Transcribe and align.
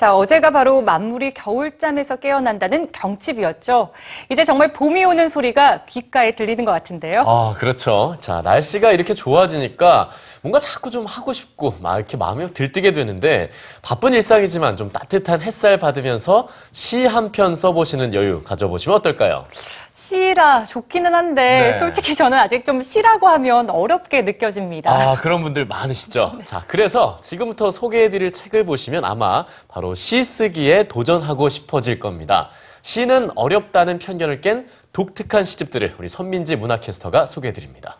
자, 0.00 0.16
어제가 0.16 0.50
바로 0.50 0.80
만물이 0.80 1.34
겨울잠에서 1.34 2.16
깨어난다는 2.16 2.90
경칩이었죠. 2.90 3.90
이제 4.30 4.46
정말 4.46 4.72
봄이 4.72 5.04
오는 5.04 5.28
소리가 5.28 5.84
귓가에 5.84 6.36
들리는 6.36 6.64
것 6.64 6.72
같은데요. 6.72 7.22
아, 7.26 7.52
그렇죠. 7.58 8.16
자, 8.18 8.40
날씨가 8.40 8.92
이렇게 8.92 9.12
좋아지니까 9.12 10.08
뭔가 10.42 10.58
자꾸 10.58 10.90
좀 10.90 11.04
하고 11.04 11.32
싶고 11.32 11.76
막 11.80 11.96
이렇게 11.96 12.16
마음이 12.16 12.54
들뜨게 12.54 12.92
되는데 12.92 13.50
바쁜 13.82 14.14
일상이지만 14.14 14.76
좀 14.76 14.90
따뜻한 14.90 15.42
햇살 15.42 15.78
받으면서 15.78 16.48
시 16.72 17.06
한 17.06 17.30
편 17.32 17.54
써보시는 17.54 18.14
여유 18.14 18.42
가져보시면 18.42 18.96
어떨까요? 18.98 19.44
시라 19.92 20.64
좋기는 20.64 21.12
한데 21.14 21.72
네. 21.72 21.78
솔직히 21.78 22.14
저는 22.14 22.38
아직 22.38 22.64
좀 22.64 22.82
시라고 22.82 23.28
하면 23.28 23.68
어렵게 23.68 24.22
느껴집니다. 24.22 24.90
아, 24.90 25.14
그런 25.16 25.42
분들 25.42 25.66
많으시죠? 25.66 26.38
자, 26.44 26.64
그래서 26.66 27.18
지금부터 27.20 27.70
소개해드릴 27.70 28.32
책을 28.32 28.64
보시면 28.64 29.04
아마 29.04 29.44
바로 29.68 29.94
시 29.94 30.24
쓰기에 30.24 30.84
도전하고 30.84 31.50
싶어질 31.50 31.98
겁니다. 32.00 32.48
시는 32.82 33.28
어렵다는 33.34 33.98
편견을 33.98 34.40
깬 34.40 34.66
독특한 34.94 35.44
시집들을 35.44 35.96
우리 35.98 36.08
선민지 36.08 36.56
문화캐스터가 36.56 37.26
소개해드립니다. 37.26 37.98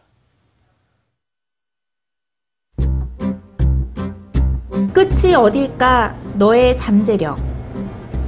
끝이 4.93 5.35
어딜까 5.35 6.15
너의 6.35 6.77
잠재력 6.77 7.39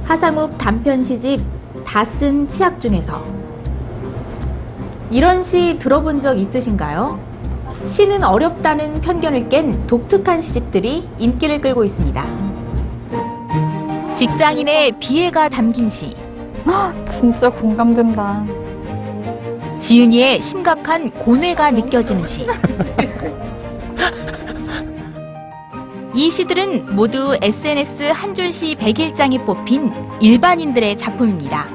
하상욱 0.05 0.57
단편 0.57 1.03
시집 1.03 1.41
다 1.85 2.05
쓴 2.19 2.47
치약 2.47 2.79
중에서 2.79 3.23
이런 5.11 5.43
시 5.43 5.77
들어본 5.77 6.21
적 6.21 6.37
있으신가요? 6.39 7.19
시는 7.83 8.23
어렵다는 8.23 9.01
편견을 9.01 9.49
깬 9.49 9.85
독특한 9.87 10.41
시집들이 10.41 11.07
인기를 11.19 11.59
끌고 11.59 11.83
있습니다. 11.83 12.25
직장인의 14.13 14.93
비애가 14.99 15.49
담긴 15.49 15.89
시 15.89 16.15
진짜 17.07 17.49
공감된다. 17.49 18.45
지은이의 19.79 20.41
심각한 20.41 21.11
고뇌가 21.11 21.71
느껴지는 21.71 22.23
시. 22.25 22.47
이 26.15 26.29
시들은 26.29 26.95
모두 26.95 27.35
SNS 27.41 28.03
한 28.11 28.33
줄시 28.35 28.75
100일장에 28.75 29.43
뽑힌 29.45 29.91
일반인들의 30.21 30.97
작품입니다. 30.97 31.65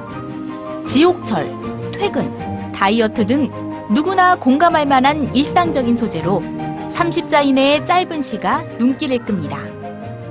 지옥철, 0.86 1.50
퇴근, 1.92 2.72
다이어트 2.72 3.27
등 3.27 3.50
누구나 3.92 4.36
공감할 4.39 4.86
만한 4.86 5.34
일상적인 5.34 5.97
소재로 5.97 6.41
30자 6.89 7.45
이내의 7.45 7.84
짧은 7.84 8.22
시가 8.22 8.62
눈길을 8.78 9.19
끕니다. 9.25 9.58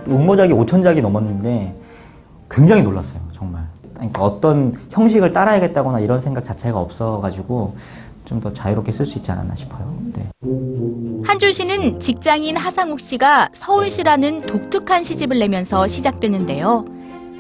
용모작이 0.08 0.54
5천작이 0.54 1.02
넘었는데 1.02 1.76
굉장히 2.50 2.84
놀랐어요, 2.84 3.20
정말. 3.34 3.64
그러니까 3.94 4.24
어떤 4.24 4.74
형식을 4.90 5.34
따라야겠다거나 5.34 6.00
이런 6.00 6.22
생각 6.22 6.46
자체가 6.46 6.80
없어가지고 6.80 7.76
좀 8.28 8.42
더 8.42 8.52
자유롭게 8.52 8.92
쓸 8.92 9.06
수 9.06 9.18
있지 9.18 9.32
않았나 9.32 9.56
싶어요. 9.56 9.96
네. 10.14 10.30
한 11.28 11.40
줄 11.40 11.54
시는 11.54 12.00
직장인 12.00 12.56
하상욱 12.58 13.00
씨가 13.02 13.50
서울시라는 13.52 14.42
독특한 14.42 15.04
시집을 15.04 15.38
내면서 15.40 15.86
시작되는데요. 15.86 16.86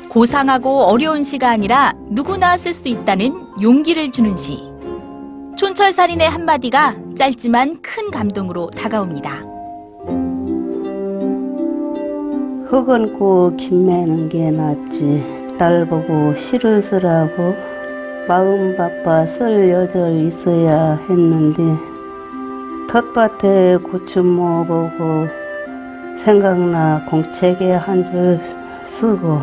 고상하고 0.09 0.83
어려운 0.83 1.23
시가 1.23 1.49
아니라 1.49 1.93
누구나 2.09 2.57
쓸 2.57 2.73
수 2.73 2.89
있다는 2.89 3.33
용기를 3.61 4.11
주는 4.11 4.35
시. 4.35 4.59
촌철살인의 5.57 6.29
한마디가 6.29 6.95
짧지만 7.17 7.81
큰 7.81 8.11
감동으로 8.11 8.69
다가옵니다. 8.71 9.43
흙은 12.69 13.17
고 13.17 13.55
김매는 13.57 14.29
게 14.29 14.51
낫지 14.51 15.55
날 15.57 15.87
보고 15.87 16.35
시를 16.35 16.83
쓰라고 16.83 17.55
마음 18.27 18.75
바빠 18.75 19.25
쓸 19.25 19.69
여절 19.69 20.11
있어야 20.27 20.95
했는데 21.09 21.63
텃밭에 22.87 23.77
고추 23.83 24.23
모보고 24.23 25.27
생각나 26.23 27.03
공책에 27.05 27.73
한 27.73 28.03
줄 28.05 28.39
쓰고 28.99 29.41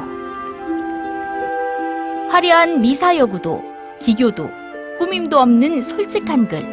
화려한 2.31 2.81
미사여구도, 2.81 3.63
기교도, 4.01 4.49
꾸밈도 4.99 5.39
없는 5.39 5.83
솔직한 5.83 6.49
글. 6.49 6.65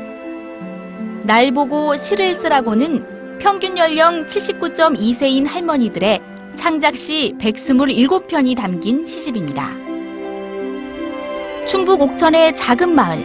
날 1.24 1.52
보고 1.52 1.96
시를 1.96 2.34
쓰라고는 2.34 3.38
평균 3.40 3.78
연령 3.78 4.26
79.2세인 4.26 5.46
할머니들의 5.46 6.20
창작시 6.56 7.36
127편이 7.40 8.58
담긴 8.58 9.06
시집입니다. 9.06 9.70
충북 11.68 12.02
옥천의 12.02 12.56
작은 12.56 12.96
마을. 12.96 13.20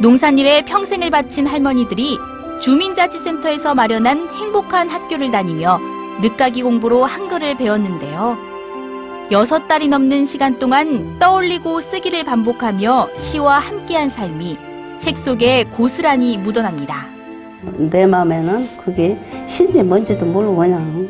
농산일에 0.00 0.64
평생을 0.64 1.10
바친 1.10 1.46
할머니들이 1.46 2.16
주민자치센터에서 2.62 3.74
마련한 3.74 4.28
행복한 4.30 4.88
학교를 4.88 5.32
다니며 5.32 5.80
늦가기 6.20 6.62
공부로 6.62 7.04
한글을 7.04 7.56
배웠는데요. 7.56 8.36
여섯 9.32 9.66
달이 9.66 9.88
넘는 9.88 10.24
시간 10.26 10.60
동안 10.60 11.18
떠올리고 11.18 11.80
쓰기를 11.80 12.22
반복하며 12.22 13.08
시와 13.16 13.58
함께한 13.58 14.08
삶이 14.08 14.56
책 15.00 15.18
속에 15.18 15.64
고스란히 15.64 16.38
묻어납니다. 16.38 17.06
내 17.78 18.06
맘에는 18.06 18.68
그게 18.76 19.18
신지 19.48 19.82
뭔지도 19.82 20.24
모르고 20.24 20.56
그냥 20.56 21.08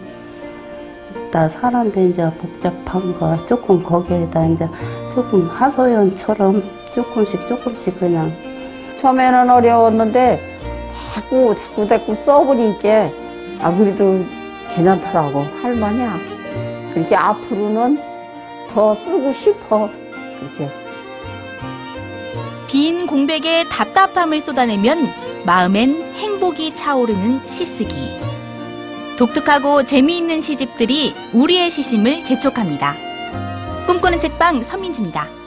나 1.31 1.51
사는데 1.51 2.07
이제 2.07 2.31
복잡한 2.39 3.19
거 3.19 3.45
조금 3.45 3.83
거기에다 3.83 4.47
이제 4.47 4.67
조금 5.13 5.49
하소연처럼 5.49 6.63
조금씩 6.95 7.47
조금씩 7.47 8.01
그냥 8.01 8.33
처음에는 8.97 9.51
어려웠는데 9.51 10.52
자꾸 11.33 11.55
자꾸 11.55 11.87
자꾸 11.87 12.15
써보니까 12.15 13.11
아 13.61 13.75
그래도 13.75 14.23
괜찮더라고 14.75 15.41
할만이야 15.63 16.19
그렇게 16.93 17.17
앞으로는 17.17 17.99
더 18.75 18.95
쓰고 18.95 19.33
싶어 19.33 19.89
그렇게 20.39 20.69
빈 22.69 23.07
공백에 23.07 23.65
답답함을 23.71 24.43
쏟아내면 24.43 25.09
마음엔 25.47 26.15
행복이 26.15 26.75
차오르는 26.75 27.47
시쓰기. 27.47 27.95
독특하고 29.19 29.85
재미있는 29.85 30.41
시집들이 30.41 31.15
우리의 31.33 31.71
시심을 31.71 32.25
재촉합니다. 32.25 32.95
꿈꾸는 33.87 34.21
책방 34.21 34.63
서민지입니다. 34.63 35.42